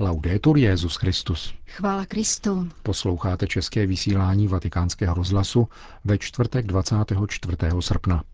Laudetur 0.00 0.58
Jezus 0.58 0.96
Christus. 0.96 1.54
Chvála 1.66 2.06
Kristu. 2.06 2.68
Posloucháte 2.82 3.46
české 3.46 3.86
vysílání 3.86 4.48
Vatikánského 4.48 5.14
rozhlasu 5.14 5.68
ve 6.04 6.18
čtvrtek 6.18 6.66
24. 6.66 7.56
srpna. 7.80 8.24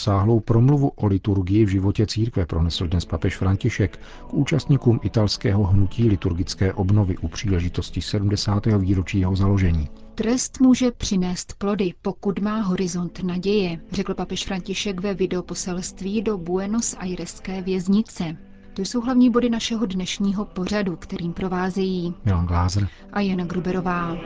Obsáhlou 0.00 0.40
promluvu 0.40 0.88
o 0.88 1.06
liturgii 1.06 1.64
v 1.64 1.68
životě 1.68 2.06
církve 2.06 2.46
pronesl 2.46 2.86
dnes 2.86 3.04
papež 3.04 3.36
František 3.36 3.96
k 4.28 4.34
účastníkům 4.34 5.00
italského 5.02 5.64
hnutí 5.64 6.08
liturgické 6.08 6.72
obnovy 6.72 7.16
u 7.16 7.28
příležitosti 7.28 8.02
70. 8.02 8.66
výročí 8.66 9.20
jeho 9.20 9.36
založení. 9.36 9.88
Trest 10.14 10.60
může 10.60 10.90
přinést 10.90 11.54
plody, 11.58 11.94
pokud 12.02 12.38
má 12.38 12.60
horizont 12.60 13.22
naděje, 13.22 13.80
řekl 13.92 14.14
papež 14.14 14.44
František 14.44 15.00
ve 15.00 15.14
videoposelství 15.14 16.22
do 16.22 16.38
Buenos 16.38 16.96
Aireské 16.98 17.62
věznice. 17.62 18.36
To 18.74 18.82
jsou 18.82 19.00
hlavní 19.00 19.30
body 19.30 19.50
našeho 19.50 19.86
dnešního 19.86 20.44
pořadu, 20.44 20.96
kterým 20.96 21.32
provázejí 21.32 22.14
Milan 22.24 22.46
Glázer 22.46 22.88
a 23.12 23.20
Jana 23.20 23.44
Gruberová. 23.44 24.16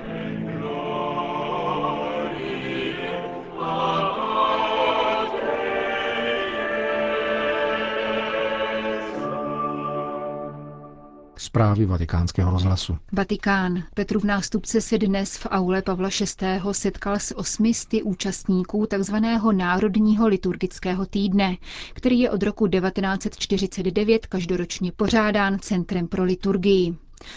Zprávy 11.54 11.86
vatikánského 11.86 12.50
rozhlasu. 12.50 12.98
Vatikán. 13.12 13.82
Petrův 13.94 14.24
nástupce 14.24 14.80
se 14.80 14.98
dnes 14.98 15.36
v 15.36 15.46
aule 15.50 15.82
Pavla 15.82 16.08
VI. 16.40 16.60
setkal 16.72 17.14
s 17.18 17.36
osmisty 17.36 18.02
účastníků 18.02 18.86
tzv. 18.86 19.14
Národního 19.52 20.28
liturgického 20.28 21.06
týdne, 21.06 21.56
který 21.92 22.20
je 22.20 22.30
od 22.30 22.42
roku 22.42 22.68
1949 22.68 24.26
každoročně 24.26 24.92
pořádán 24.92 25.58
Centrem 25.58 26.08
pro 26.08 26.24
liturgii. 26.24 26.96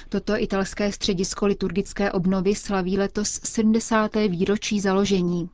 Toto 0.09 0.41
italské 0.41 0.91
středisko 0.91 1.45
liturgické 1.45 2.11
obnovy 2.11 2.55
slaví 2.55 2.97
letos 2.97 3.39
70. 3.43 4.15
výročí 4.15 4.79
založení. 4.79 5.49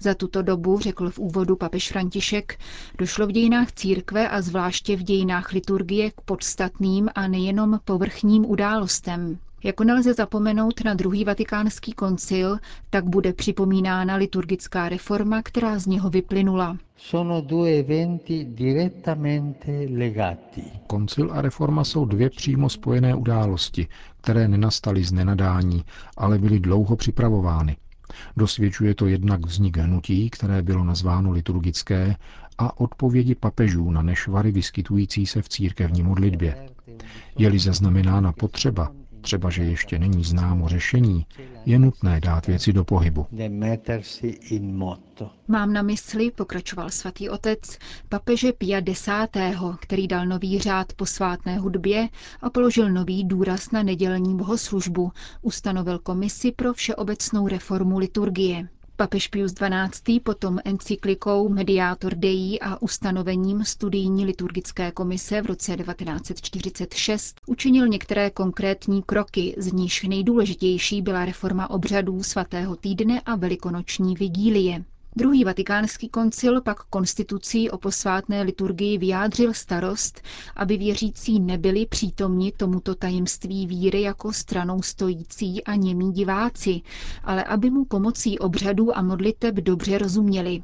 Za 0.00 0.14
tuto 0.14 0.42
dobu, 0.42 0.78
řekl 0.80 1.10
v 1.10 1.18
úvodu 1.18 1.56
papež 1.56 1.88
František, 1.92 2.58
došlo 2.98 3.26
v 3.26 3.32
dějinách 3.32 3.72
církve 3.72 4.28
a 4.28 4.42
zvláště 4.42 4.96
v 4.96 5.02
dějinách 5.02 5.52
liturgie 5.52 6.10
k 6.10 6.20
podstatným 6.20 7.08
a 7.14 7.28
nejenom 7.28 7.80
povrchním 7.84 8.46
událostem. 8.50 9.38
Jako 9.64 9.84
nelze 9.84 10.14
zapomenout 10.14 10.84
na 10.84 10.94
druhý 10.94 11.24
vatikánský 11.24 11.92
koncil, 11.92 12.58
tak 12.90 13.04
bude 13.04 13.32
připomínána 13.32 14.16
liturgická 14.16 14.88
reforma, 14.88 15.42
která 15.42 15.78
z 15.78 15.86
něho 15.86 16.10
vyplynula. 16.10 16.76
Koncil 20.86 21.32
a 21.32 21.40
reforma 21.42 21.84
jsou 21.84 22.04
dvě 22.04 22.30
přímo 22.30 22.68
spojené 22.68 23.14
události, 23.14 23.88
které 24.20 24.48
nenastaly 24.48 25.04
z 25.04 25.12
nenadání, 25.12 25.84
ale 26.16 26.38
byly 26.38 26.60
dlouho 26.60 26.96
připravovány. 26.96 27.76
Dosvědčuje 28.36 28.94
to 28.94 29.06
jednak 29.06 29.46
vznik 29.46 29.76
hnutí, 29.76 30.30
které 30.30 30.62
bylo 30.62 30.84
nazváno 30.84 31.30
liturgické, 31.30 32.16
a 32.58 32.80
odpovědi 32.80 33.34
papežů 33.34 33.90
na 33.90 34.02
nešvary 34.02 34.52
vyskytující 34.52 35.26
se 35.26 35.42
v 35.42 35.48
církevní 35.48 36.02
modlitbě. 36.02 36.68
Je-li 37.38 37.58
zaznamenána 37.58 38.32
potřeba, 38.32 38.92
třeba 39.26 39.50
že 39.50 39.62
ještě 39.64 39.98
není 39.98 40.24
známo 40.24 40.68
řešení, 40.68 41.26
je 41.66 41.78
nutné 41.78 42.20
dát 42.20 42.46
věci 42.46 42.72
do 42.72 42.84
pohybu. 42.84 43.26
Mám 45.48 45.72
na 45.72 45.82
mysli, 45.82 46.30
pokračoval 46.30 46.90
svatý 46.90 47.28
otec, 47.28 47.78
papeže 48.08 48.52
Pia 48.52 48.78
X., 48.78 49.08
který 49.80 50.08
dal 50.08 50.26
nový 50.26 50.58
řád 50.58 50.92
posvátné 50.92 51.58
hudbě 51.58 52.08
a 52.42 52.50
položil 52.50 52.90
nový 52.90 53.24
důraz 53.24 53.70
na 53.70 53.82
nedělní 53.82 54.36
bohoslužbu, 54.36 55.12
ustanovil 55.42 55.98
komisi 55.98 56.52
pro 56.52 56.72
všeobecnou 56.72 57.48
reformu 57.48 57.98
liturgie. 57.98 58.68
Papež 58.98 59.28
Pius 59.28 59.52
XII. 59.52 60.20
potom 60.20 60.58
encyklikou 60.64 61.48
Mediator 61.48 62.14
Dei 62.14 62.58
a 62.60 62.82
ustanovením 62.82 63.64
studijní 63.64 64.24
liturgické 64.24 64.92
komise 64.92 65.42
v 65.42 65.46
roce 65.46 65.76
1946 65.76 67.40
učinil 67.46 67.88
některé 67.88 68.30
konkrétní 68.30 69.02
kroky, 69.02 69.54
z 69.58 69.72
níž 69.72 70.02
nejdůležitější 70.02 71.02
byla 71.02 71.24
reforma 71.24 71.70
obřadů 71.70 72.22
svatého 72.22 72.76
týdne 72.76 73.20
a 73.20 73.36
velikonoční 73.36 74.14
vigílie. 74.14 74.84
Druhý 75.18 75.44
vatikánský 75.44 76.08
koncil 76.08 76.60
pak 76.60 76.82
konstitucí 76.82 77.70
o 77.70 77.78
posvátné 77.78 78.42
liturgii 78.42 78.98
vyjádřil 78.98 79.54
starost, 79.54 80.22
aby 80.56 80.76
věřící 80.76 81.40
nebyli 81.40 81.86
přítomni 81.86 82.52
tomuto 82.52 82.94
tajemství 82.94 83.66
víry 83.66 84.02
jako 84.02 84.32
stranou 84.32 84.82
stojící 84.82 85.64
a 85.64 85.74
němí 85.74 86.12
diváci, 86.12 86.80
ale 87.24 87.44
aby 87.44 87.70
mu 87.70 87.84
pomocí 87.84 88.38
obřadů 88.38 88.96
a 88.96 89.02
modliteb 89.02 89.54
dobře 89.54 89.98
rozuměli. 89.98 90.62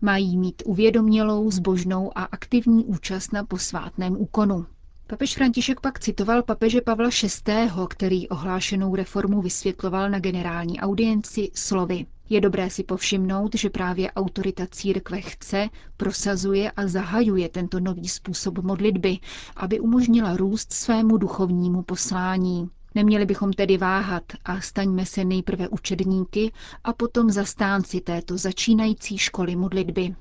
Mají 0.00 0.36
mít 0.38 0.62
uvědomělou, 0.66 1.50
zbožnou 1.50 2.18
a 2.18 2.22
aktivní 2.24 2.84
účast 2.84 3.32
na 3.32 3.44
posvátném 3.44 4.16
úkonu. 4.20 4.66
Papež 5.06 5.34
František 5.34 5.80
pak 5.80 6.00
citoval 6.00 6.42
papeže 6.42 6.80
Pavla 6.80 7.08
VI., 7.22 7.70
který 7.90 8.28
ohlášenou 8.28 8.94
reformu 8.94 9.42
vysvětloval 9.42 10.10
na 10.10 10.18
generální 10.18 10.80
audienci 10.80 11.50
slovy. 11.54 12.06
Je 12.28 12.40
dobré 12.40 12.70
si 12.70 12.82
povšimnout, 12.82 13.54
že 13.54 13.70
právě 13.70 14.12
autorita 14.12 14.66
církve 14.70 15.20
chce, 15.20 15.68
prosazuje 15.96 16.70
a 16.70 16.86
zahajuje 16.86 17.48
tento 17.48 17.80
nový 17.80 18.08
způsob 18.08 18.58
modlitby, 18.58 19.18
aby 19.56 19.80
umožnila 19.80 20.36
růst 20.36 20.72
svému 20.72 21.16
duchovnímu 21.16 21.82
poslání. 21.82 22.68
Neměli 22.94 23.26
bychom 23.26 23.52
tedy 23.52 23.76
váhat 23.76 24.22
a 24.44 24.60
staňme 24.60 25.06
se 25.06 25.24
nejprve 25.24 25.68
učedníky 25.68 26.52
a 26.84 26.92
potom 26.92 27.30
zastánci 27.30 28.00
této 28.00 28.38
začínající 28.38 29.18
školy 29.18 29.56
modlitby. 29.56 30.14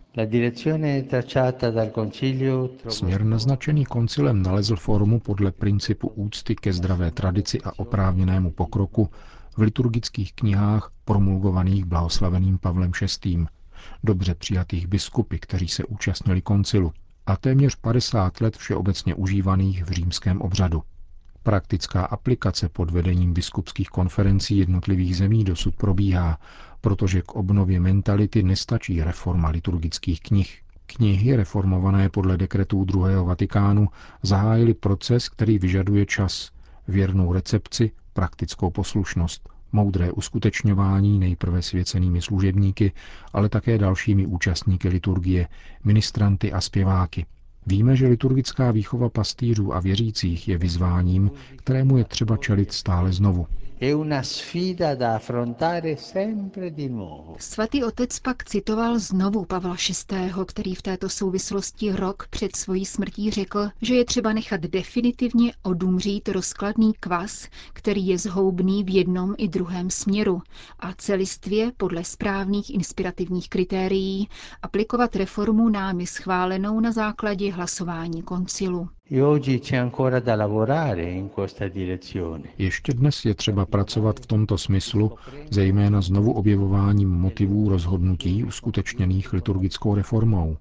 Směr 2.89 3.23
naznačený 3.23 3.85
koncilem 3.85 4.41
nalezl 4.41 4.75
formu 4.75 5.19
podle 5.19 5.51
principu 5.51 6.07
úcty 6.07 6.55
ke 6.55 6.73
zdravé 6.73 7.11
tradici 7.11 7.61
a 7.61 7.79
oprávněnému 7.79 8.51
pokroku 8.51 9.09
v 9.57 9.61
liturgických 9.61 10.33
knihách 10.33 10.91
promulgovaných 11.05 11.85
blahoslaveným 11.85 12.57
Pavlem 12.57 12.91
VI., 13.25 13.45
dobře 14.03 14.35
přijatých 14.35 14.87
biskupy, 14.87 15.37
kteří 15.39 15.67
se 15.67 15.83
účastnili 15.83 16.41
koncilu, 16.41 16.93
a 17.25 17.37
téměř 17.37 17.75
50 17.75 18.41
let 18.41 18.57
všeobecně 18.57 19.15
užívaných 19.15 19.85
v 19.85 19.89
římském 19.91 20.41
obřadu. 20.41 20.83
Praktická 21.43 22.05
aplikace 22.05 22.69
pod 22.69 22.91
vedením 22.91 23.33
biskupských 23.33 23.89
konferencí 23.89 24.57
jednotlivých 24.57 25.17
zemí 25.17 25.43
dosud 25.43 25.75
probíhá, 25.75 26.39
protože 26.81 27.21
k 27.21 27.35
obnově 27.35 27.79
mentality 27.79 28.43
nestačí 28.43 29.03
reforma 29.03 29.49
liturgických 29.49 30.21
knih. 30.21 30.61
Knihy 30.85 31.35
reformované 31.35 32.09
podle 32.09 32.37
dekretů 32.37 32.85
druhého 32.85 33.25
Vatikánu 33.25 33.87
zahájily 34.23 34.73
proces, 34.73 35.29
který 35.29 35.59
vyžaduje 35.59 36.05
čas, 36.05 36.51
věrnou 36.87 37.33
recepci, 37.33 37.91
praktickou 38.15 38.69
poslušnost, 38.69 39.49
moudré 39.71 40.11
uskutečňování 40.11 41.19
nejprve 41.19 41.61
svěcenými 41.61 42.21
služebníky, 42.21 42.91
ale 43.33 43.49
také 43.49 43.77
dalšími 43.77 44.25
účastníky 44.25 44.87
liturgie, 44.89 45.47
ministranty 45.83 46.51
a 46.51 46.61
zpěváky. 46.61 47.25
Víme, 47.67 47.95
že 47.95 48.07
liturgická 48.07 48.71
výchova 48.71 49.09
pastýřů 49.09 49.73
a 49.75 49.79
věřících 49.79 50.47
je 50.47 50.57
vyzváním, 50.57 51.31
kterému 51.55 51.97
je 51.97 52.03
třeba 52.03 52.37
čelit 52.37 52.71
stále 52.73 53.13
znovu. 53.13 53.47
Svatý 57.39 57.83
otec 57.83 58.19
pak 58.19 58.43
citoval 58.43 58.99
znovu 58.99 59.45
Pavla 59.45 59.75
VI., 60.11 60.31
který 60.47 60.75
v 60.75 60.81
této 60.81 61.09
souvislosti 61.09 61.91
rok 61.91 62.27
před 62.29 62.55
svojí 62.55 62.85
smrtí 62.85 63.31
řekl, 63.31 63.69
že 63.81 63.95
je 63.95 64.05
třeba 64.05 64.33
nechat 64.33 64.61
definitivně 64.61 65.53
odumřít 65.63 66.29
rozkladný 66.29 66.93
kvas, 66.99 67.47
který 67.73 68.07
je 68.07 68.17
zhoubný 68.17 68.83
v 68.83 68.89
jednom 68.95 69.35
i 69.37 69.47
druhém 69.47 69.89
směru 69.89 70.41
a 70.79 70.93
celistvě 70.93 71.71
podle 71.77 72.03
správných 72.03 72.73
inspirativních 72.73 73.49
kritérií 73.49 74.29
aplikovat 74.61 75.15
reformu 75.15 75.69
námi 75.69 76.07
schválenou 76.07 76.79
na 76.79 76.91
základě 76.91 77.51
hlasování 77.51 78.21
koncilu. 78.23 78.89
Ještě 82.57 82.93
dnes 82.93 83.25
je 83.25 83.35
třeba 83.35 83.65
pracovat 83.65 84.19
v 84.19 84.25
tomto 84.25 84.57
smyslu, 84.57 85.11
zejména 85.51 86.01
znovu 86.01 86.33
objevováním 86.33 87.09
motivů 87.09 87.69
rozhodnutí 87.69 88.43
uskutečněných 88.43 89.33
liturgickou 89.33 89.95
reformou, 89.95 90.57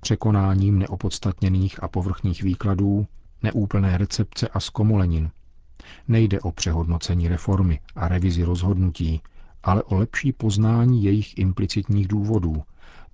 překonáním 0.00 0.78
neopodstatněných 0.78 1.82
a 1.82 1.88
povrchních 1.88 2.42
výkladů, 2.42 3.06
neúplné 3.42 3.98
recepce 3.98 4.48
a 4.48 4.60
zkomolenin. 4.60 5.30
Nejde 6.08 6.40
o 6.40 6.52
přehodnocení 6.52 7.28
reformy 7.28 7.80
a 7.96 8.08
revizi 8.08 8.42
rozhodnutí, 8.44 9.20
ale 9.62 9.82
o 9.82 9.94
lepší 9.94 10.32
poznání 10.32 11.04
jejich 11.04 11.38
implicitních 11.38 12.08
důvodů, 12.08 12.62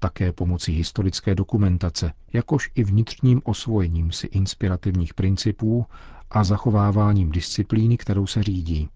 také 0.00 0.32
pomocí 0.32 0.72
historické 0.72 1.34
dokumentace, 1.34 2.12
jakož 2.32 2.70
i 2.74 2.84
vnitřním 2.84 3.40
osvojením 3.44 4.12
si 4.12 4.26
inspirativních 4.26 5.14
principů 5.14 5.86
a 6.30 6.44
zachováváním 6.44 7.30
disciplíny, 7.30 7.96
kterou 7.96 8.26
se 8.26 8.42
řídí. 8.42 8.88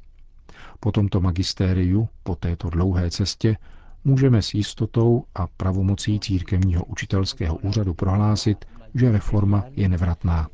Po 0.80 0.92
tomto 0.92 1.20
magistériu, 1.20 2.08
po 2.22 2.34
této 2.36 2.70
dlouhé 2.70 3.10
cestě, 3.10 3.56
můžeme 4.04 4.42
s 4.42 4.54
jistotou 4.54 5.24
a 5.34 5.46
pravomocí 5.46 6.20
církevního 6.20 6.84
učitelského 6.84 7.56
úřadu 7.56 7.94
prohlásit, 7.94 8.64
že 8.94 9.12
reforma 9.12 9.64
je 9.76 9.88
nevratná. 9.88 10.48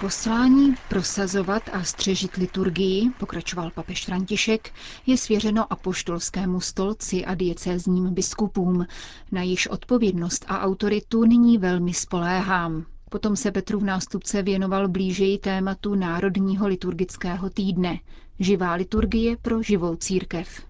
Poslání 0.00 0.74
prosazovat 0.88 1.62
a 1.72 1.84
střežit 1.84 2.36
liturgii, 2.36 3.10
pokračoval 3.18 3.70
papež 3.70 4.04
František, 4.06 4.70
je 5.06 5.16
svěřeno 5.16 5.72
apoštolskému 5.72 6.60
stolci 6.60 7.24
a 7.24 7.34
diecézním 7.34 8.14
biskupům, 8.14 8.86
na 9.32 9.42
již 9.42 9.66
odpovědnost 9.66 10.44
a 10.48 10.60
autoritu 10.60 11.24
nyní 11.24 11.58
velmi 11.58 11.94
spoléhám. 11.94 12.84
Potom 13.10 13.36
se 13.36 13.52
Petrův 13.52 13.82
nástupce 13.82 14.42
věnoval 14.42 14.88
blížeji 14.88 15.38
tématu 15.38 15.94
Národního 15.94 16.68
liturgického 16.68 17.50
týdne. 17.50 17.98
Živá 18.38 18.72
liturgie 18.74 19.36
pro 19.36 19.62
živou 19.62 19.96
církev. 19.96 20.62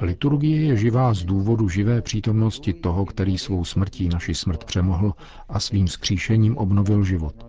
Liturgie 0.00 0.62
je 0.62 0.76
živá 0.76 1.14
z 1.14 1.24
důvodu 1.24 1.68
živé 1.68 2.02
přítomnosti 2.02 2.72
toho, 2.72 3.06
který 3.06 3.38
svou 3.38 3.64
smrtí 3.64 4.08
naši 4.08 4.34
smrt 4.34 4.64
přemohl 4.64 5.12
a 5.48 5.60
svým 5.60 5.88
skříšením 5.88 6.56
obnovil 6.56 7.04
život. 7.04 7.46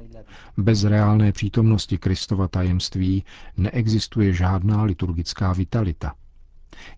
Bez 0.58 0.84
reálné 0.84 1.32
přítomnosti 1.32 1.98
Kristova 1.98 2.48
tajemství 2.48 3.24
neexistuje 3.58 4.34
žádná 4.34 4.84
liturgická 4.84 5.54
vitalita. 5.54 6.14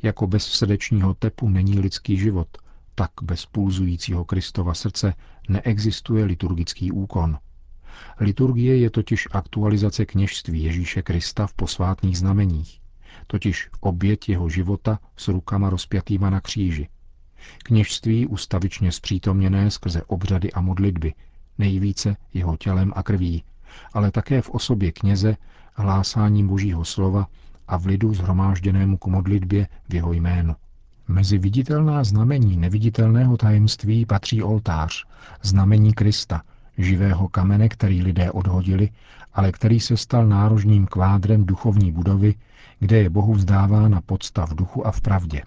Jako 0.01 0.27
bez 0.27 0.43
srdečního 0.43 1.13
tepu 1.13 1.49
není 1.49 1.79
lidský 1.79 2.17
život, 2.17 2.47
tak 2.95 3.11
bez 3.21 3.45
pulzujícího 3.45 4.25
Kristova 4.25 4.73
srdce 4.73 5.13
neexistuje 5.49 6.25
liturgický 6.25 6.91
úkon. 6.91 7.37
Liturgie 8.19 8.77
je 8.77 8.89
totiž 8.89 9.27
aktualizace 9.31 10.05
kněžství 10.05 10.63
Ježíše 10.63 11.01
Krista 11.01 11.47
v 11.47 11.53
posvátných 11.53 12.17
znameních 12.17 12.78
totiž 13.27 13.69
oběť 13.79 14.29
jeho 14.29 14.49
života 14.49 14.99
s 15.17 15.27
rukama 15.27 15.69
rozpjatýma 15.69 16.29
na 16.29 16.41
kříži. 16.41 16.89
Kněžství 17.63 18.27
ustavičně 18.27 18.91
zpřítomněné 18.91 19.71
skrze 19.71 20.03
obřady 20.03 20.51
a 20.51 20.61
modlitby, 20.61 21.13
nejvíce 21.57 22.15
jeho 22.33 22.57
tělem 22.57 22.93
a 22.95 23.03
krví, 23.03 23.43
ale 23.93 24.11
také 24.11 24.41
v 24.41 24.49
osobě 24.49 24.91
kněze, 24.91 25.37
hlásáním 25.73 26.47
božího 26.47 26.85
slova 26.85 27.27
a 27.67 27.77
v 27.77 27.85
lidu 27.85 28.13
zhromážděnému 28.13 28.97
k 28.97 29.05
modlitbě 29.05 29.67
v 29.89 29.93
jeho 29.93 30.13
jménu. 30.13 30.55
Mezi 31.07 31.37
viditelná 31.37 32.03
znamení 32.03 32.57
neviditelného 32.57 33.37
tajemství 33.37 34.05
patří 34.05 34.43
oltář, 34.43 35.05
znamení 35.41 35.93
Krista, 35.93 36.41
živého 36.79 37.27
kamene, 37.27 37.69
který 37.69 38.03
lidé 38.03 38.31
odhodili, 38.31 38.89
ale 39.33 39.51
který 39.51 39.79
se 39.79 39.97
stal 39.97 40.27
nárožním 40.27 40.85
kvádrem 40.85 41.45
duchovní 41.45 41.91
budovy, 41.91 42.35
kde 42.79 42.97
je 42.97 43.09
Bohu 43.09 43.33
vzdávána 43.33 44.01
podsta 44.01 44.45
v 44.45 44.55
duchu 44.55 44.87
a 44.87 44.91
v 44.91 45.01
pravdě. 45.01 45.41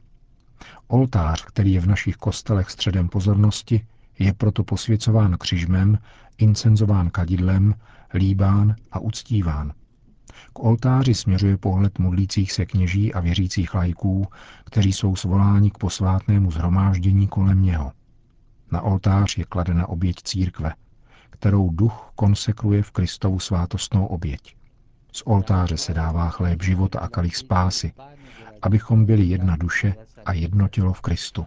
Oltář, 0.88 1.44
který 1.44 1.72
je 1.72 1.80
v 1.80 1.86
našich 1.86 2.16
kostelech 2.16 2.70
středem 2.70 3.08
pozornosti, 3.08 3.86
je 4.18 4.32
proto 4.32 4.64
posvěcován 4.64 5.36
křižmem, 5.38 5.98
incenzován 6.38 7.10
kadidlem, 7.10 7.74
líbán 8.14 8.76
a 8.92 8.98
uctíván. 8.98 9.72
K 10.52 10.58
oltáři 10.58 11.14
směřuje 11.14 11.56
pohled 11.56 11.98
modlících 11.98 12.52
se 12.52 12.66
kněží 12.66 13.14
a 13.14 13.20
věřících 13.20 13.74
lajků, 13.74 14.26
kteří 14.64 14.92
jsou 14.92 15.16
svoláni 15.16 15.70
k 15.70 15.78
posvátnému 15.78 16.50
zhromáždění 16.50 17.28
kolem 17.28 17.62
něho. 17.62 17.92
Na 18.72 18.80
oltář 18.80 19.38
je 19.38 19.44
kladena 19.44 19.88
oběť 19.88 20.16
církve, 20.22 20.72
kterou 21.32 21.70
duch 21.70 22.12
konsekruje 22.14 22.82
v 22.82 22.90
Kristovu 22.90 23.38
svátostnou 23.38 24.06
oběť. 24.06 24.56
Z 25.12 25.22
oltáře 25.24 25.76
se 25.76 25.94
dává 25.94 26.28
chléb 26.28 26.62
života 26.62 27.00
a 27.00 27.08
kalich 27.08 27.36
spásy, 27.36 27.92
abychom 28.62 29.04
byli 29.04 29.24
jedna 29.24 29.56
duše 29.56 29.94
a 30.24 30.32
jedno 30.32 30.68
tělo 30.68 30.92
v 30.92 31.00
Kristu. 31.00 31.46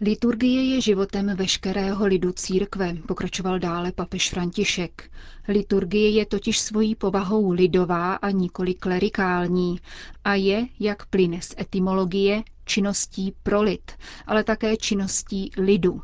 Liturgie 0.00 0.74
je 0.74 0.80
životem 0.80 1.36
veškerého 1.36 2.06
lidu 2.06 2.32
církve, 2.32 2.94
pokračoval 3.08 3.58
dále 3.58 3.92
papež 3.92 4.30
František. 4.30 5.10
Liturgie 5.48 6.10
je 6.10 6.26
totiž 6.26 6.58
svojí 6.58 6.94
povahou 6.94 7.50
lidová 7.50 8.14
a 8.14 8.30
nikoli 8.30 8.74
klerikální 8.74 9.78
a 10.24 10.34
je, 10.34 10.66
jak 10.80 11.06
plyne 11.06 11.42
z 11.42 11.54
etymologie, 11.58 12.42
činností 12.64 13.34
pro 13.42 13.62
lid, 13.62 13.92
ale 14.26 14.44
také 14.44 14.76
činností 14.76 15.50
lidu. 15.56 16.00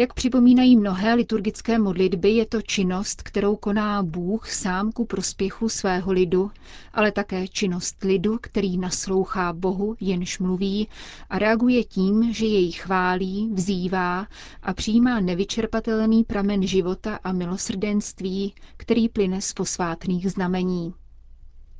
Jak 0.00 0.14
připomínají 0.14 0.76
mnohé 0.76 1.14
liturgické 1.14 1.78
modlitby, 1.78 2.30
je 2.30 2.46
to 2.46 2.62
činnost, 2.62 3.22
kterou 3.22 3.56
koná 3.56 4.02
Bůh 4.02 4.50
sám 4.50 4.92
ku 4.92 5.04
prospěchu 5.04 5.68
svého 5.68 6.12
lidu, 6.12 6.50
ale 6.94 7.12
také 7.12 7.48
činnost 7.48 8.04
lidu, 8.04 8.38
který 8.40 8.78
naslouchá 8.78 9.52
Bohu, 9.52 9.96
jenž 10.00 10.38
mluví 10.38 10.88
a 11.30 11.38
reaguje 11.38 11.84
tím, 11.84 12.32
že 12.32 12.46
jej 12.46 12.72
chválí, 12.72 13.50
vzývá 13.54 14.26
a 14.62 14.74
přijímá 14.74 15.20
nevyčerpatelný 15.20 16.24
pramen 16.24 16.66
života 16.66 17.18
a 17.24 17.32
milosrdenství, 17.32 18.54
který 18.76 19.08
plyne 19.08 19.40
z 19.40 19.52
posvátných 19.52 20.30
znamení. 20.30 20.94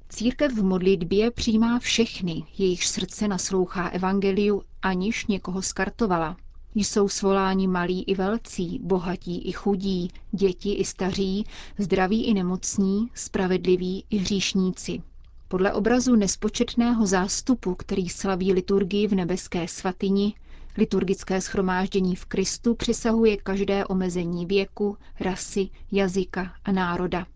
Církev 0.08 0.52
v 0.52 0.62
modlitbě 0.64 1.30
přijímá 1.30 1.78
všechny, 1.78 2.44
jejich 2.58 2.86
srdce 2.86 3.28
naslouchá 3.28 3.88
evangeliu, 3.88 4.62
aniž 4.82 5.26
někoho 5.26 5.62
skartovala. 5.62 6.36
Jsou 6.74 7.08
svoláni 7.08 7.66
malí 7.68 8.02
i 8.02 8.14
velcí, 8.14 8.78
bohatí 8.82 9.38
i 9.38 9.52
chudí, 9.52 10.10
děti 10.32 10.72
i 10.72 10.84
staří, 10.84 11.44
zdraví 11.78 12.24
i 12.24 12.34
nemocní, 12.34 13.08
spravedliví 13.14 14.04
i 14.10 14.16
hříšníci. 14.16 15.02
Podle 15.48 15.72
obrazu 15.72 16.16
nespočetného 16.16 17.06
zástupu, 17.06 17.74
který 17.74 18.08
slaví 18.08 18.52
liturgii 18.52 19.06
v 19.06 19.14
nebeské 19.14 19.68
svatyni, 19.68 20.34
liturgické 20.76 21.40
schromáždění 21.40 22.16
v 22.16 22.24
Kristu 22.26 22.74
přesahuje 22.74 23.36
každé 23.36 23.86
omezení 23.86 24.46
věku, 24.46 24.96
rasy, 25.20 25.68
jazyka 25.92 26.54
a 26.64 26.72
národa. 26.72 27.26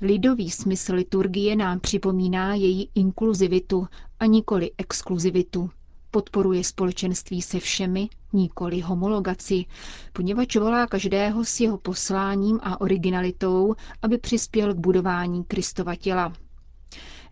Lidový 0.00 0.50
smysl 0.50 0.94
liturgie 0.94 1.56
nám 1.56 1.80
připomíná 1.80 2.54
její 2.54 2.88
inkluzivitu 2.94 3.88
a 4.20 4.26
nikoli 4.26 4.70
exkluzivitu. 4.78 5.70
Podporuje 6.14 6.64
společenství 6.64 7.42
se 7.42 7.60
všemi, 7.60 8.08
nikoli 8.32 8.80
homologaci, 8.80 9.64
poněvadž 10.12 10.56
volá 10.56 10.86
každého 10.86 11.44
s 11.44 11.60
jeho 11.60 11.78
posláním 11.78 12.60
a 12.62 12.80
originalitou, 12.80 13.74
aby 14.02 14.18
přispěl 14.18 14.74
k 14.74 14.78
budování 14.78 15.44
Kristova 15.44 15.94
těla. 15.96 16.32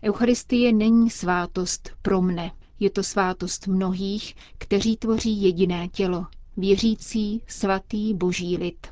Eucharistie 0.03 0.73
není 0.73 1.09
svátost 1.09 1.89
pro 2.01 2.21
mne, 2.21 2.51
je 2.79 2.89
to 2.89 3.03
svátost 3.03 3.67
mnohých, 3.67 4.35
kteří 4.57 4.97
tvoří 4.97 5.41
jediné 5.43 5.87
tělo, 5.87 6.25
věřící, 6.57 7.41
svatý 7.47 8.13
boží 8.13 8.57
lid. 8.57 8.87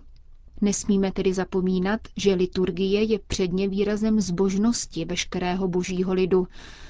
Nesmíme 0.62 1.12
tedy 1.12 1.34
zapomínat, 1.34 2.02
že 2.18 2.34
liturgie 2.34 3.04
je 3.04 3.20
předně 3.28 3.68
výrazem 3.68 4.22
zbožnosti 4.22 5.06
veškerého 5.06 5.68
božího 5.68 6.14
lidu, 6.14 6.48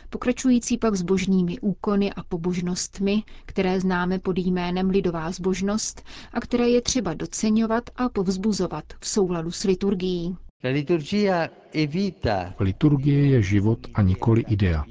pokračující 0.09 0.77
pak 0.77 0.95
zbožnými 0.95 1.59
úkony 1.59 2.13
a 2.13 2.23
pobožnostmi, 2.23 3.23
které 3.45 3.79
známe 3.79 4.19
pod 4.19 4.37
jménem 4.37 4.89
lidová 4.89 5.31
zbožnost 5.31 6.03
a 6.33 6.39
které 6.39 6.69
je 6.69 6.81
třeba 6.81 7.13
doceňovat 7.13 7.83
a 7.95 8.09
povzbuzovat 8.09 8.83
v 8.99 9.07
souladu 9.07 9.51
s 9.51 9.63
liturgií. 9.63 10.37
Liturgie 12.59 13.25
je 13.25 13.41
život 13.41 13.79
a 13.93 14.01
nikoli 14.01 14.41
idea. 14.41 14.85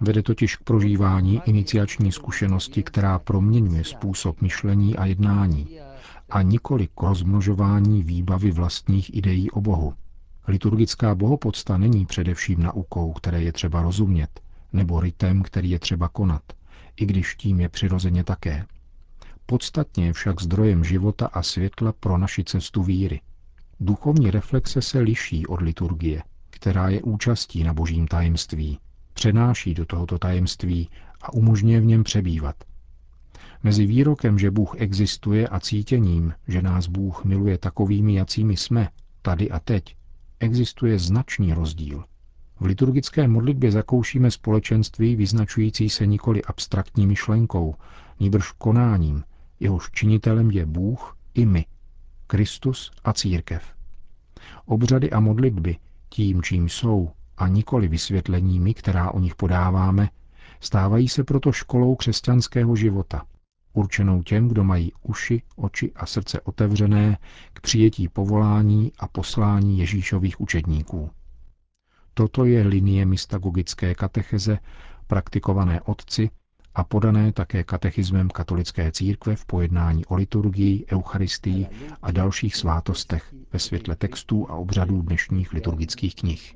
Vede 0.00 0.22
totiž 0.22 0.56
k 0.56 0.62
prožívání 0.64 1.40
iniciační 1.46 2.12
zkušenosti, 2.12 2.82
která 2.82 3.18
proměňuje 3.18 3.84
způsob 3.84 4.40
myšlení 4.40 4.96
a 4.96 5.06
jednání, 5.06 5.78
a 6.34 6.42
nikoli 6.42 6.86
k 6.86 7.02
rozmnožování 7.02 8.02
výbavy 8.02 8.50
vlastních 8.50 9.14
ideí 9.16 9.50
o 9.50 9.60
Bohu. 9.60 9.94
Liturgická 10.48 11.14
bohopodsta 11.14 11.78
není 11.78 12.06
především 12.06 12.62
naukou, 12.62 13.12
které 13.12 13.42
je 13.42 13.52
třeba 13.52 13.82
rozumět, 13.82 14.40
nebo 14.72 15.00
ritem, 15.00 15.42
který 15.42 15.70
je 15.70 15.78
třeba 15.78 16.08
konat, 16.08 16.42
i 16.96 17.06
když 17.06 17.34
tím 17.34 17.60
je 17.60 17.68
přirozeně 17.68 18.24
také. 18.24 18.66
Podstatně 19.46 20.06
je 20.06 20.12
však 20.12 20.42
zdrojem 20.42 20.84
života 20.84 21.26
a 21.26 21.42
světla 21.42 21.92
pro 22.00 22.18
naši 22.18 22.44
cestu 22.44 22.82
víry. 22.82 23.20
Duchovní 23.80 24.30
reflexe 24.30 24.82
se 24.82 24.98
liší 24.98 25.46
od 25.46 25.60
liturgie, 25.60 26.22
která 26.50 26.88
je 26.88 27.02
účastí 27.02 27.64
na 27.64 27.74
božím 27.74 28.06
tajemství. 28.06 28.78
přenáší 29.12 29.74
do 29.74 29.84
tohoto 29.86 30.18
tajemství 30.18 30.88
a 31.22 31.32
umožňuje 31.32 31.80
v 31.80 31.84
něm 31.84 32.04
přebývat. 32.04 32.56
Mezi 33.64 33.86
výrokem, 33.86 34.38
že 34.38 34.50
Bůh 34.50 34.74
existuje 34.78 35.48
a 35.48 35.60
cítěním, 35.60 36.34
že 36.48 36.62
nás 36.62 36.86
Bůh 36.86 37.24
miluje 37.24 37.58
takovými, 37.58 38.14
jacími 38.14 38.56
jsme, 38.56 38.88
tady 39.22 39.50
a 39.50 39.60
teď, 39.60 39.96
existuje 40.40 40.98
značný 40.98 41.52
rozdíl. 41.54 42.04
V 42.60 42.64
liturgické 42.64 43.28
modlitbě 43.28 43.72
zakoušíme 43.72 44.30
společenství 44.30 45.16
vyznačující 45.16 45.90
se 45.90 46.06
nikoli 46.06 46.42
abstraktní 46.42 47.06
myšlenkou, 47.06 47.74
nýbrž 48.20 48.52
konáním, 48.52 49.24
jehož 49.60 49.90
činitelem 49.90 50.50
je 50.50 50.66
Bůh 50.66 51.16
i 51.34 51.46
my, 51.46 51.66
Kristus 52.26 52.90
a 53.04 53.12
církev. 53.12 53.62
Obřady 54.66 55.10
a 55.10 55.20
modlitby, 55.20 55.76
tím, 56.08 56.42
čím 56.42 56.68
jsou, 56.68 57.10
a 57.36 57.48
nikoli 57.48 57.88
vysvětleními, 57.88 58.74
která 58.74 59.10
o 59.10 59.20
nich 59.20 59.34
podáváme, 59.34 60.08
stávají 60.60 61.08
se 61.08 61.24
proto 61.24 61.52
školou 61.52 61.94
křesťanského 61.94 62.76
života, 62.76 63.22
určenou 63.74 64.22
těm, 64.22 64.48
kdo 64.48 64.64
mají 64.64 64.92
uši, 65.02 65.42
oči 65.56 65.92
a 65.96 66.06
srdce 66.06 66.40
otevřené 66.40 67.18
k 67.52 67.60
přijetí 67.60 68.08
povolání 68.08 68.92
a 68.98 69.08
poslání 69.08 69.78
Ježíšových 69.78 70.40
učedníků. 70.40 71.10
Toto 72.14 72.44
je 72.44 72.62
linie 72.62 73.06
mystagogické 73.06 73.94
katecheze, 73.94 74.58
praktikované 75.06 75.80
otci 75.80 76.30
a 76.74 76.84
podané 76.84 77.32
také 77.32 77.64
katechismem 77.64 78.28
katolické 78.30 78.92
církve 78.92 79.36
v 79.36 79.44
pojednání 79.46 80.06
o 80.06 80.14
liturgii, 80.14 80.84
eucharistii 80.92 81.66
a 82.02 82.10
dalších 82.10 82.56
svátostech 82.56 83.34
ve 83.52 83.58
světle 83.58 83.96
textů 83.96 84.50
a 84.50 84.54
obřadů 84.54 85.02
dnešních 85.02 85.52
liturgických 85.52 86.14
knih. 86.14 86.54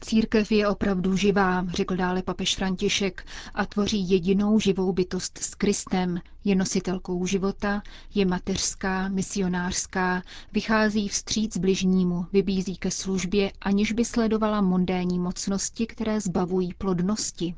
Církev 0.00 0.52
je 0.52 0.68
opravdu 0.68 1.16
živá, 1.16 1.66
řekl 1.68 1.96
dále 1.96 2.22
papež 2.22 2.56
František, 2.56 3.24
a 3.54 3.66
tvoří 3.66 4.10
jedinou 4.10 4.60
živou 4.60 4.92
bytost 4.92 5.38
s 5.38 5.54
Kristem. 5.54 6.20
Je 6.44 6.54
nositelkou 6.54 7.26
života, 7.26 7.82
je 8.14 8.26
mateřská, 8.26 9.08
misionářská, 9.08 10.22
vychází 10.52 11.08
vstříc 11.08 11.56
bližnímu, 11.58 12.26
vybízí 12.32 12.76
ke 12.76 12.90
službě, 12.90 13.50
aniž 13.60 13.92
by 13.92 14.04
sledovala 14.04 14.60
mondénní 14.60 15.18
mocnosti, 15.18 15.86
které 15.86 16.20
zbavují 16.20 16.74
plodnosti. 16.78 17.54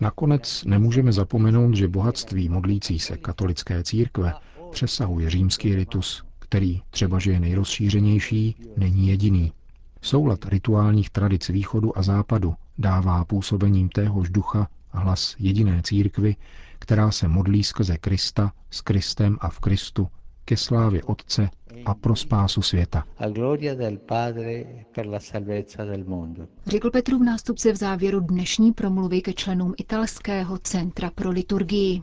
Nakonec 0.00 0.64
nemůžeme 0.64 1.12
zapomenout, 1.12 1.74
že 1.74 1.88
bohatství 1.88 2.48
modlící 2.48 2.98
se 2.98 3.16
katolické 3.16 3.82
církve 3.84 4.32
přesahuje 4.70 5.30
římský 5.30 5.74
ritus, 5.74 6.27
který, 6.48 6.82
třeba 6.90 7.18
že 7.18 7.30
je 7.32 7.40
nejrozšířenější, 7.40 8.56
není 8.76 9.08
jediný. 9.08 9.52
Soulad 10.02 10.44
rituálních 10.44 11.10
tradic 11.10 11.48
východu 11.48 11.98
a 11.98 12.02
západu 12.02 12.54
dává 12.78 13.24
působením 13.24 13.88
téhož 13.88 14.30
ducha 14.30 14.68
hlas 14.90 15.36
jediné 15.38 15.82
církvy, 15.84 16.36
která 16.78 17.10
se 17.10 17.28
modlí 17.28 17.64
skrze 17.64 17.98
Krista, 17.98 18.52
s 18.70 18.80
Kristem 18.80 19.36
a 19.40 19.48
v 19.48 19.60
Kristu, 19.60 20.08
ke 20.44 20.56
slávě 20.56 21.02
Otce 21.02 21.50
a 21.84 21.94
pro 21.94 22.16
spásu 22.16 22.62
světa. 22.62 23.04
Řekl 26.66 26.90
Petrův 26.90 27.22
nástupce 27.22 27.72
v 27.72 27.76
závěru 27.76 28.20
dnešní 28.20 28.72
promluvy 28.72 29.20
ke 29.20 29.32
členům 29.32 29.74
italského 29.78 30.58
centra 30.58 31.10
pro 31.14 31.30
liturgii. 31.30 32.00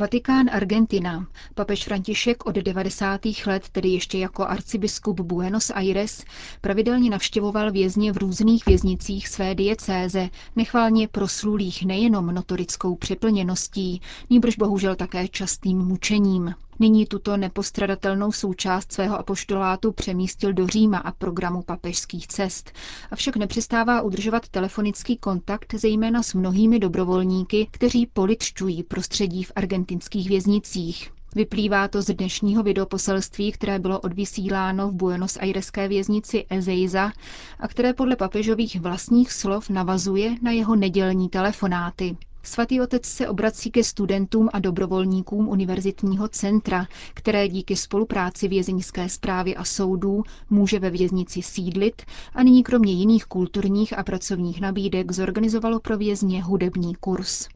Vatikán 0.00 0.50
Argentina. 0.52 1.26
Papež 1.54 1.84
František 1.84 2.46
od 2.46 2.54
90. 2.56 3.20
let, 3.46 3.68
tedy 3.72 3.88
ještě 3.88 4.18
jako 4.18 4.44
arcibiskup 4.46 5.20
Buenos 5.20 5.70
Aires, 5.70 6.24
pravidelně 6.60 7.10
navštěvoval 7.10 7.70
vězně 7.72 8.12
v 8.12 8.16
různých 8.16 8.66
věznicích 8.66 9.28
své 9.28 9.54
diecéze, 9.54 10.28
nechválně 10.56 11.08
proslulých 11.08 11.84
nejenom 11.84 12.26
notorickou 12.26 12.96
přeplněností, 12.96 14.00
níbrž 14.30 14.56
bohužel 14.56 14.96
také 14.96 15.28
častým 15.28 15.78
mučením. 15.78 16.54
Nyní 16.82 17.06
tuto 17.06 17.36
nepostradatelnou 17.36 18.32
součást 18.32 18.92
svého 18.92 19.18
apoštolátu 19.18 19.92
přemístil 19.92 20.52
do 20.52 20.66
Říma 20.66 20.98
a 20.98 21.12
programu 21.12 21.62
papežských 21.62 22.26
cest. 22.26 22.72
Avšak 23.10 23.36
nepřestává 23.36 24.00
udržovat 24.02 24.48
telefonický 24.48 25.16
kontakt 25.16 25.74
zejména 25.74 26.22
s 26.22 26.34
mnohými 26.34 26.78
dobrovolníky, 26.78 27.68
kteří 27.70 28.06
politčují 28.06 28.82
prostředí 28.82 29.42
v 29.44 29.52
argentinských 29.56 30.28
věznicích. 30.28 31.12
Vyplývá 31.34 31.88
to 31.88 32.02
z 32.02 32.14
dnešního 32.14 32.62
videoposelství, 32.62 33.52
které 33.52 33.78
bylo 33.78 34.00
odvysíláno 34.00 34.88
v 34.88 34.92
Buenos 34.94 35.36
Aireské 35.36 35.88
věznici 35.88 36.46
Ezeiza 36.50 37.12
a 37.58 37.68
které 37.68 37.94
podle 37.94 38.16
papežových 38.16 38.80
vlastních 38.80 39.32
slov 39.32 39.70
navazuje 39.70 40.34
na 40.42 40.50
jeho 40.50 40.76
nedělní 40.76 41.28
telefonáty. 41.28 42.16
Svatý 42.42 42.80
otec 42.80 43.06
se 43.06 43.28
obrací 43.28 43.70
ke 43.70 43.84
studentům 43.84 44.48
a 44.52 44.58
dobrovolníkům 44.58 45.48
univerzitního 45.48 46.28
centra, 46.28 46.86
které 47.14 47.48
díky 47.48 47.76
spolupráci 47.76 48.48
vězeňské 48.48 49.08
zprávy 49.08 49.56
a 49.56 49.64
soudů 49.64 50.22
může 50.50 50.78
ve 50.78 50.90
věznici 50.90 51.42
sídlit 51.42 52.02
a 52.34 52.42
nyní 52.42 52.62
kromě 52.62 52.92
jiných 52.92 53.24
kulturních 53.24 53.98
a 53.98 54.02
pracovních 54.02 54.60
nabídek 54.60 55.12
zorganizovalo 55.12 55.80
pro 55.80 55.98
vězně 55.98 56.42
hudební 56.42 56.94
kurz. 56.94 57.48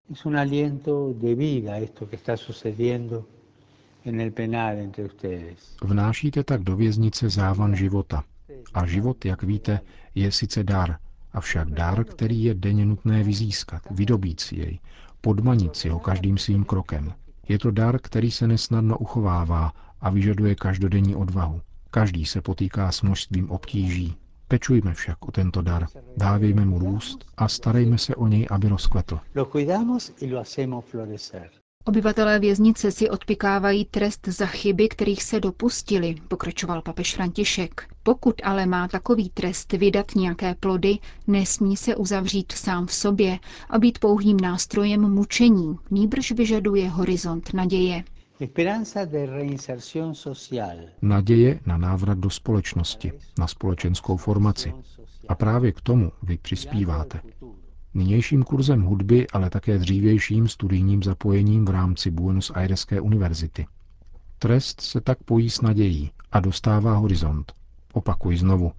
Vnášíte 5.82 6.44
tak 6.44 6.62
do 6.62 6.76
věznice 6.76 7.28
závan 7.28 7.76
života. 7.76 8.24
A 8.74 8.86
život, 8.86 9.24
jak 9.24 9.42
víte, 9.42 9.80
je 10.14 10.32
sice 10.32 10.64
dar, 10.64 10.96
avšak 11.34 11.70
dar, 11.70 12.04
který 12.04 12.44
je 12.44 12.54
denně 12.54 12.86
nutné 12.86 13.22
vyzískat, 13.22 13.82
vydobít 13.90 14.40
si 14.40 14.56
jej, 14.56 14.78
podmanit 15.20 15.76
si 15.76 15.88
ho 15.88 15.98
každým 15.98 16.38
svým 16.38 16.64
krokem. 16.64 17.12
Je 17.48 17.58
to 17.58 17.70
dar, 17.70 17.98
který 18.00 18.30
se 18.30 18.46
nesnadno 18.46 18.98
uchovává 18.98 19.72
a 20.00 20.10
vyžaduje 20.10 20.54
každodenní 20.54 21.16
odvahu. 21.16 21.60
Každý 21.90 22.26
se 22.26 22.40
potýká 22.40 22.92
s 22.92 23.02
množstvím 23.02 23.50
obtíží. 23.50 24.14
Pečujme 24.48 24.94
však 24.94 25.28
o 25.28 25.32
tento 25.32 25.62
dar, 25.62 25.86
dávejme 26.16 26.64
mu 26.64 26.78
růst 26.78 27.24
a 27.36 27.48
starejme 27.48 27.98
se 27.98 28.14
o 28.14 28.26
něj, 28.26 28.46
aby 28.50 28.68
rozkvetl. 28.68 29.20
Obyvatelé 31.86 32.38
věznice 32.38 32.90
si 32.90 33.10
odpikávají 33.10 33.84
trest 33.84 34.28
za 34.28 34.46
chyby, 34.46 34.88
kterých 34.88 35.22
se 35.22 35.40
dopustili, 35.40 36.14
pokračoval 36.28 36.82
papež 36.82 37.14
František. 37.14 37.88
Pokud 38.02 38.34
ale 38.44 38.66
má 38.66 38.88
takový 38.88 39.28
trest 39.30 39.72
vydat 39.72 40.14
nějaké 40.16 40.54
plody, 40.54 40.98
nesmí 41.26 41.76
se 41.76 41.96
uzavřít 41.96 42.52
sám 42.52 42.86
v 42.86 42.92
sobě 42.92 43.38
a 43.70 43.78
být 43.78 43.98
pouhým 43.98 44.36
nástrojem 44.40 45.00
mučení, 45.14 45.76
nýbrž 45.90 46.32
vyžaduje 46.32 46.88
horizont 46.88 47.54
naděje. 47.54 48.04
Naděje 51.02 51.60
na 51.66 51.76
návrat 51.76 52.18
do 52.18 52.30
společnosti, 52.30 53.12
na 53.38 53.46
společenskou 53.46 54.16
formaci. 54.16 54.72
A 55.28 55.34
právě 55.34 55.72
k 55.72 55.80
tomu 55.80 56.12
vy 56.22 56.38
přispíváte. 56.42 57.20
Nynějším 57.94 58.42
kurzem 58.42 58.82
hudby, 58.82 59.26
ale 59.32 59.50
také 59.50 59.78
dřívějším 59.78 60.48
studijním 60.48 61.02
zapojením 61.02 61.64
v 61.64 61.70
rámci 61.70 62.10
Buenos 62.10 62.50
Aireské 62.54 63.00
univerzity. 63.00 63.66
Trest 64.38 64.80
se 64.80 65.00
tak 65.00 65.22
pojí 65.22 65.50
s 65.50 65.60
nadějí 65.60 66.10
a 66.32 66.40
dostává 66.40 66.94
horizont. 66.96 67.52
Opakuji 67.92 68.36
znovu, 68.38 68.72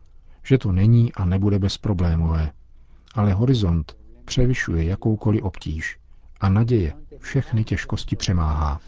že 0.44 0.58
to 0.58 0.72
není 0.72 1.14
a 1.14 1.26
nebude 1.26 1.60
bezproblémové. 1.60 2.52
Ale 3.16 3.34
horizont 3.34 3.98
převyšuje 4.26 4.84
jakoukoliv 4.84 5.44
obtíž 5.44 5.98
a 6.40 6.50
naděje 6.50 6.94
všechny 7.20 7.64
těžkosti 7.64 8.16
přemáhá. 8.16 8.80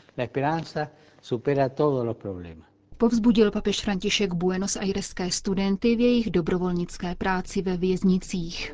Povzbudil 2.98 3.52
papež 3.52 3.82
František 3.82 4.34
Buenos 4.34 4.76
Aireské 4.76 5.32
studenty 5.32 5.96
v 5.96 6.00
jejich 6.00 6.32
dobrovolnické 6.32 7.16
práci 7.16 7.62
ve 7.62 7.78
věznicích. 7.78 8.74